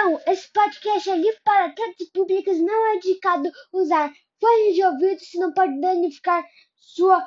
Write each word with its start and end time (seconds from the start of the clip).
Então, 0.00 0.18
esse 0.26 0.50
podcast 0.50 1.10
é 1.10 1.14
livre 1.14 1.38
para 1.44 1.74
todos 1.74 2.00
os 2.00 2.08
públicos, 2.08 2.58
não 2.58 2.86
é 2.86 2.96
indicado 2.96 3.52
usar 3.70 4.10
fones 4.40 4.74
de 4.74 4.82
ouvido, 4.82 5.20
senão 5.20 5.52
pode 5.52 5.78
danificar 5.78 6.42
sua 6.74 7.22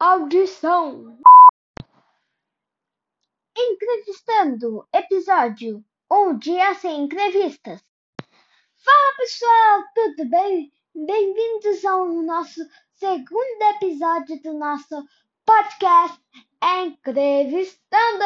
audição. 0.00 1.16
Entrevistando, 3.56 4.84
episódio 4.92 5.84
Um 6.10 6.36
Dia 6.36 6.74
Sem 6.74 7.04
Entrevistas. 7.04 7.80
Fala 8.76 9.16
pessoal, 9.16 9.84
tudo 9.94 10.28
bem? 10.28 10.72
Bem-vindos 10.92 11.84
ao 11.84 12.08
nosso 12.08 12.68
segundo 12.94 13.62
episódio 13.76 14.42
do 14.42 14.54
nosso 14.54 15.06
podcast 15.46 16.20
Entrevistando. 16.60 18.24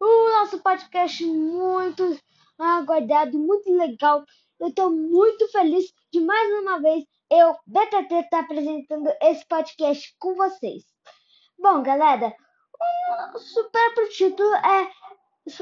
O 0.00 0.28
nosso 0.30 0.60
podcast 0.60 1.26
muito 1.26 2.18
aguardado, 2.58 3.38
muito 3.38 3.70
legal. 3.72 4.24
Eu 4.60 4.68
estou 4.68 4.90
muito 4.90 5.48
feliz 5.48 5.92
de 6.12 6.20
mais 6.20 6.62
uma 6.62 6.80
vez 6.80 7.04
eu, 7.30 7.56
BTT, 7.66 8.14
estar 8.14 8.28
tá 8.30 8.40
apresentando 8.40 9.10
esse 9.20 9.44
podcast 9.46 10.14
com 10.18 10.34
vocês. 10.34 10.84
Bom, 11.58 11.82
galera, 11.82 12.32
o 13.34 13.38
super 13.38 13.94
pro 13.94 14.08
título 14.10 14.54
é 14.54 14.90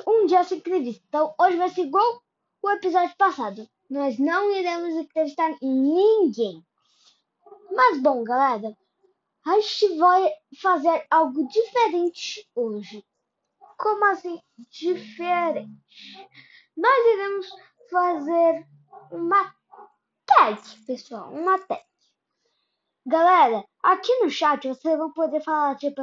Um 0.06 0.26
Dia 0.26 0.44
Sem 0.44 0.58
Entrevista. 0.58 1.02
Então, 1.08 1.34
hoje 1.40 1.56
vai 1.56 1.70
ser 1.70 1.82
igual 1.82 2.22
o 2.62 2.70
episódio 2.70 3.16
passado. 3.16 3.66
Nós 3.88 4.18
não 4.18 4.54
iremos 4.54 4.94
entrevistar 4.94 5.56
ninguém. 5.62 6.62
Mas, 7.70 8.02
bom, 8.02 8.22
galera, 8.24 8.76
a 9.46 9.60
gente 9.60 9.96
vai 9.96 10.30
fazer 10.60 11.06
algo 11.10 11.46
diferente 11.48 12.46
hoje. 12.54 13.04
Como 13.78 14.04
assim 14.06 14.40
diferente? 14.70 15.70
Nós 16.76 17.06
iremos 17.06 17.46
fazer 17.90 18.66
uma 19.10 19.54
tag, 20.24 20.60
pessoal, 20.86 21.32
uma 21.32 21.58
tag. 21.58 21.82
Galera, 23.04 23.64
aqui 23.82 24.14
no 24.20 24.30
chat 24.30 24.66
vocês 24.66 24.96
vão 24.96 25.12
poder 25.12 25.42
falar, 25.42 25.76
tipo, 25.76 26.02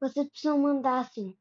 vocês 0.00 0.28
precisam 0.28 0.58
mandar 0.58 1.00
assim. 1.00 1.36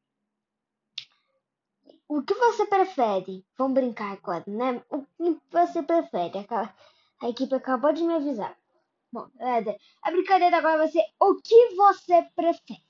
O 2.07 2.23
que 2.23 2.33
você 2.33 2.65
prefere? 2.65 3.45
Vamos 3.57 3.73
brincar 3.73 4.13
agora, 4.13 4.43
né? 4.47 4.81
O 4.89 5.03
que 5.03 5.41
você 5.51 5.83
prefere? 5.83 6.47
A 7.21 7.29
equipe 7.29 7.53
acabou 7.53 7.91
de 7.91 8.03
me 8.03 8.13
avisar. 8.13 8.57
Bom, 9.11 9.29
galera, 9.35 9.77
a 10.01 10.11
brincadeira 10.11 10.57
agora 10.57 10.77
vai 10.77 10.87
ser 10.87 11.03
o 11.19 11.35
que 11.35 11.75
você 11.75 12.23
prefere? 12.35 12.81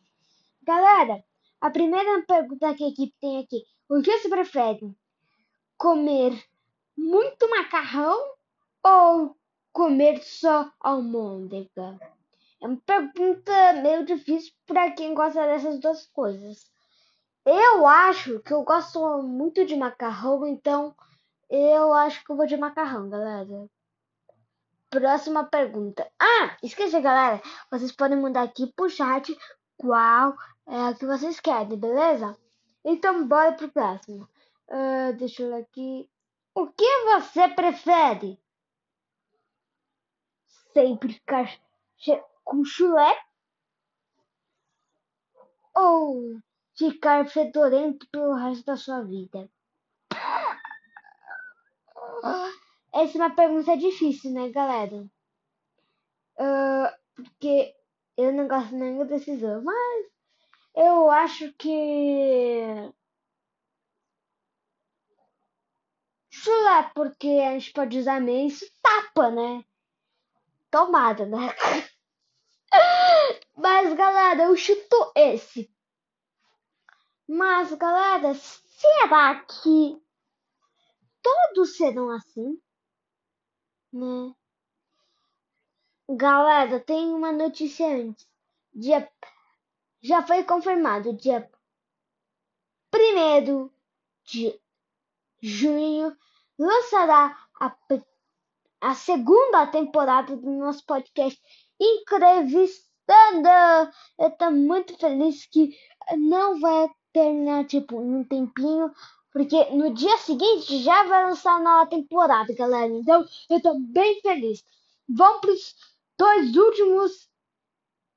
Galera, 0.62 1.24
a 1.60 1.70
primeira 1.72 2.22
pergunta 2.24 2.76
que 2.76 2.84
a 2.84 2.90
equipe 2.90 3.16
tem 3.20 3.40
aqui: 3.40 3.64
o 3.90 4.02
que 4.02 4.20
você 4.20 4.30
prefere? 4.30 4.96
Comer 5.78 6.44
muito 6.98 7.50
macarrão 7.50 8.34
ou 8.84 9.38
comer 9.72 10.24
só 10.24 10.72
almôndega? 10.80 12.00
É 12.60 12.68
uma 12.68 12.78
pergunta 12.78 13.74
meio 13.74 14.04
difícil 14.04 14.52
para 14.66 14.92
quem 14.92 15.14
gosta 15.14 15.46
dessas 15.46 15.80
duas 15.80 16.08
coisas. 16.08 16.72
Eu 17.46 17.86
acho 17.86 18.40
que 18.40 18.52
eu 18.52 18.64
gosto 18.64 19.22
muito 19.22 19.64
de 19.66 19.76
macarrão, 19.76 20.48
então 20.48 20.96
eu 21.50 21.94
acho 21.94 22.26
que 22.26 22.32
eu 22.32 22.36
vou 22.36 22.48
de 22.48 22.58
macarrão, 22.58 23.10
galera. 23.10 23.70
Próxima 24.90 25.44
pergunta. 25.44 26.10
Ah, 26.20 26.58
esqueci, 26.64 27.00
galera. 27.00 27.42
Vocês 27.70 27.92
podem 27.92 28.20
mandar 28.20 28.44
aqui 28.44 28.68
pro 28.74 28.90
chat 28.90 29.38
qual 29.78 30.36
é 30.66 30.88
a 30.88 30.94
que 30.94 31.06
vocês 31.06 31.40
querem, 31.40 31.78
beleza? 31.78 32.36
Então, 32.84 33.28
bora 33.28 33.54
pro 33.54 33.70
próximo. 33.70 34.28
Uh, 34.70 35.14
deixa 35.18 35.44
eu 35.44 35.50
ver 35.50 35.62
aqui. 35.62 36.10
O 36.54 36.68
que 36.68 37.06
você 37.06 37.48
prefere? 37.50 38.40
Sempre 40.74 41.14
ficar 41.14 41.60
com 42.44 42.64
chulé? 42.66 43.16
Ou 45.76 46.40
ficar 46.76 47.28
fedorento 47.28 48.08
pelo 48.12 48.34
resto 48.34 48.66
da 48.66 48.76
sua 48.76 49.02
vida? 49.04 49.50
Essa 52.94 53.18
é 53.18 53.22
uma 53.22 53.36
pergunta 53.36 53.78
difícil, 53.78 54.32
né, 54.32 54.50
galera? 54.50 55.06
Uh, 56.40 56.90
porque 57.16 57.76
eu 58.18 58.34
não 58.34 58.48
gosto 58.48 58.76
nenhuma 58.76 59.06
decisão, 59.06 59.62
mas 59.64 60.06
eu 60.76 61.10
acho 61.10 61.54
que. 61.54 62.92
Chulé, 66.48 66.92
porque 66.96 67.28
a 67.28 67.60
gente 67.60 67.74
pode 67.74 68.00
usar 68.00 68.22
meio 68.22 68.50
tapa, 68.82 69.30
né? 69.30 69.66
Tomada, 70.72 71.26
né? 71.26 71.38
Mas, 73.54 73.94
galera, 73.94 74.44
eu 74.44 74.56
chuto 74.56 75.12
esse. 75.14 75.70
Mas, 77.28 77.74
galera, 77.74 78.34
será 78.34 79.44
que 79.44 80.02
todos 81.22 81.76
serão 81.76 82.10
assim? 82.12 82.62
Né? 83.92 84.34
Galera, 86.10 86.80
tem 86.80 87.14
uma 87.14 87.34
notícia 87.34 87.88
antes. 87.88 88.26
Dia 88.74 89.12
já 90.02 90.26
foi 90.26 90.46
confirmado 90.46 91.12
dia 91.12 91.52
1 92.96 93.70
de 94.24 94.58
junho 95.42 96.16
lançará 96.58 97.38
a, 97.60 97.76
a 98.82 98.96
segunda 98.96 99.68
temporada 99.68 100.36
do 100.36 100.50
nosso 100.52 100.86
podcast 100.86 101.40
Entrevistando. 101.80 102.88
Eu 104.20 104.32
tô 104.32 104.52
muito 104.52 104.98
feliz 104.98 105.46
que 105.46 105.78
não 106.18 106.60
vai 106.60 106.90
terminar 107.14 107.66
tipo 107.66 108.00
um 108.00 108.24
tempinho, 108.24 108.92
porque 109.32 109.66
no 109.72 109.94
dia 109.94 110.18
seguinte 110.18 110.80
já 110.84 111.04
vai 111.04 111.26
lançar 111.26 111.56
a 111.56 111.60
nova 111.60 111.90
temporada, 111.90 112.54
galera. 112.54 112.92
Então 112.94 113.26
eu 113.50 113.62
tô 113.62 113.78
bem 113.80 114.22
feliz. 114.22 114.64
Vamos 115.08 115.42
pros 115.42 115.76
dois 116.18 116.56
últimos 116.56 117.30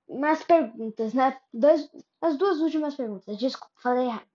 mais 0.08 0.42
perguntas, 0.42 1.14
né? 1.14 1.38
Dois, 1.52 1.88
as 2.20 2.36
duas 2.36 2.58
últimas 2.58 2.94
perguntas. 2.94 3.38
Desculpa, 3.38 3.72
falei 3.76 4.06
errado. 4.06 4.26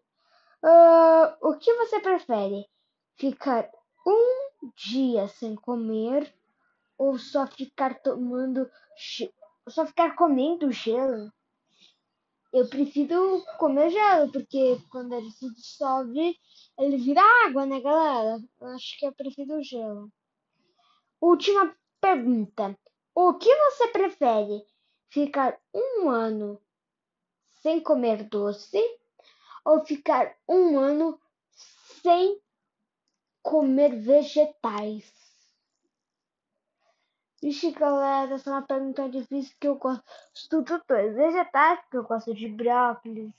Uh, 0.63 1.49
o 1.49 1.57
que 1.57 1.73
você 1.75 1.99
prefere? 1.99 2.65
Ficar 3.17 3.69
um 4.05 4.69
dia 4.75 5.27
sem 5.27 5.55
comer 5.55 6.33
ou 6.97 7.17
só 7.17 7.47
ficar 7.47 8.01
tomando 8.01 8.69
só 9.67 9.85
ficar 9.85 10.15
comendo 10.15 10.71
gelo? 10.71 11.31
Eu 12.53 12.69
prefiro 12.69 13.43
comer 13.57 13.89
gelo, 13.89 14.31
porque 14.31 14.79
quando 14.89 15.13
ele 15.13 15.29
se 15.31 15.53
dissolve, 15.53 16.37
ele 16.79 16.97
vira 16.97 17.21
água, 17.45 17.65
né, 17.65 17.81
galera? 17.81 18.39
Eu 18.61 18.67
acho 18.69 18.97
que 18.97 19.05
eu 19.05 19.13
prefiro 19.13 19.61
gelo. 19.61 20.09
Última 21.19 21.75
pergunta. 21.99 22.77
O 23.13 23.33
que 23.33 23.53
você 23.53 23.87
prefere? 23.87 24.65
Ficar 25.09 25.59
um 25.73 26.09
ano 26.09 26.61
sem 27.61 27.81
comer 27.81 28.23
doce 28.23 28.79
ou 29.65 29.85
ficar 29.85 30.35
um 30.47 30.77
ano 30.77 31.19
sem 32.01 32.39
comer 33.45 33.95
vegetais? 33.99 35.13
Vixe, 37.41 37.69
galera, 37.71 38.33
essa 38.33 38.49
é 38.49 38.53
uma 38.53 38.63
pergunta 38.63 39.07
difícil 39.07 39.55
que 39.61 39.67
eu 39.67 39.75
gosto 39.75 40.63
de 40.63 40.81
dois 40.87 41.15
vegetais, 41.15 41.79
porque 41.81 41.97
eu 41.97 42.03
gosto 42.03 42.33
de 42.33 42.47
brócolis, 42.47 43.31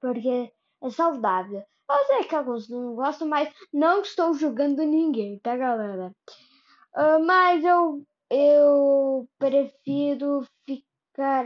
porque 0.00 0.52
é 0.80 0.90
saudável. 0.90 1.64
Eu 1.90 2.04
sei 2.06 2.24
que 2.24 2.36
alguns 2.36 2.68
não 2.68 2.94
gostam, 2.94 3.26
mas 3.26 3.52
não 3.72 4.02
estou 4.02 4.32
julgando 4.32 4.84
ninguém, 4.84 5.40
tá, 5.40 5.56
galera? 5.56 6.14
Uh, 6.94 7.26
mas 7.26 7.64
eu 7.64 8.06
eu 8.30 9.28
prefiro 9.38 10.46
ficar 10.64 11.44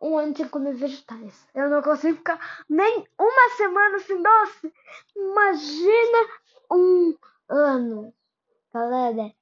um 0.00 0.18
ano 0.18 0.36
sem 0.36 0.48
comer 0.48 0.74
vegetais. 0.74 1.48
Eu 1.54 1.68
não 1.68 1.82
consigo 1.82 2.18
ficar 2.18 2.38
nem 2.68 3.06
uma 3.18 3.56
semana 3.56 3.98
sem 3.98 4.22
doce. 4.22 4.72
Imagina 5.16 6.43
um 6.70 7.14
ano, 7.48 8.12
galera. 8.72 9.34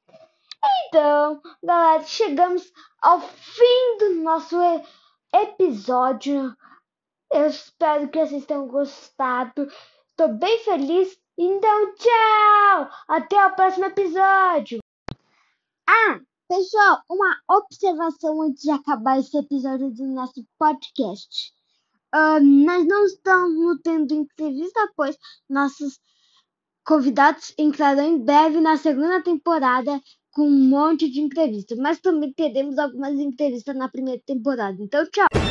Então, 0.87 1.43
galera, 1.63 2.05
chegamos 2.05 2.73
ao 3.01 3.21
fim 3.21 3.99
do 3.99 4.15
nosso 4.23 4.57
episódio. 5.35 6.57
Eu 7.31 7.47
espero 7.47 8.09
que 8.09 8.25
vocês 8.25 8.47
tenham 8.47 8.69
gostado. 8.69 9.67
Estou 10.11 10.29
bem 10.35 10.59
feliz. 10.65 11.19
Então, 11.37 11.95
tchau! 11.95 12.91
Até 13.09 13.47
o 13.47 13.55
próximo 13.57 13.87
episódio! 13.87 14.81
Ah, 15.89 16.21
pessoal, 16.47 17.03
uma 17.09 17.41
observação 17.49 18.43
antes 18.43 18.63
de 18.63 18.71
acabar 18.71 19.19
esse 19.19 19.37
episódio 19.37 19.91
do 19.91 20.07
nosso 20.07 20.47
podcast. 20.59 21.53
Uh, 22.15 22.39
nós 22.41 22.87
não 22.87 23.07
estamos 23.07 23.81
tendo 23.83 24.13
entrevista, 24.13 24.93
pois 24.95 25.17
nossos 25.49 25.99
convidados 26.85 27.53
entrarão 27.59 28.05
em 28.05 28.19
breve 28.19 28.61
na 28.61 28.77
segunda 28.77 29.23
temporada 29.23 30.01
com 30.31 30.43
um 30.43 30.69
monte 30.69 31.11
de 31.11 31.21
entrevistas, 31.21 31.79
mas 31.79 32.01
também 32.01 32.33
teremos 32.33 32.79
algumas 32.79 33.15
entrevistas 33.19 33.77
na 33.77 33.89
primeira 33.89 34.21
temporada. 34.25 34.77
Então, 34.81 35.05
tchau! 35.11 35.42